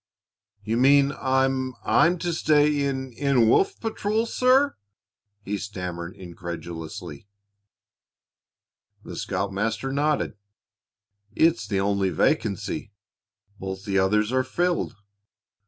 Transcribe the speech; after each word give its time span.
"You 0.63 0.77
mean 0.77 1.11
I 1.11 1.45
I'm 1.85 2.17
to 2.17 2.33
stay 2.33 2.85
in 2.87 3.13
in 3.13 3.47
Wolf 3.47 3.79
patrol, 3.79 4.25
sir?" 4.25 4.75
he 5.43 5.59
stammered 5.59 6.15
incredulously. 6.15 7.27
The 9.03 9.15
scoutmaster 9.15 9.91
nodded. 9.93 10.33
"It's 11.35 11.67
the 11.67 11.81
only 11.81 12.09
vacancy. 12.09 12.91
Both 13.59 13.85
the 13.85 13.99
others 13.99 14.31
are 14.31 14.43
filled. 14.43 14.95